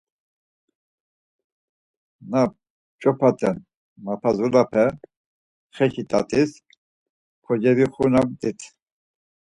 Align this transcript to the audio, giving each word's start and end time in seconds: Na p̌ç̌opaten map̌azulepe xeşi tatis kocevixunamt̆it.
Na 2.29 2.41
p̌ç̌opaten 2.53 3.57
map̌azulepe 4.05 4.85
xeşi 5.75 6.03
tatis 6.09 6.51
kocevixunamt̆it. 7.45 8.59